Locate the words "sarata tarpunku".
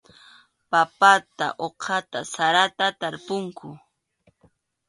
2.33-3.67